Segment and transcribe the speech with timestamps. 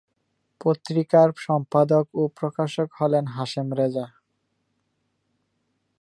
[0.61, 4.05] পত্রিকার সম্পাদক ও প্রকাশক হলেন হাশেম রেজা।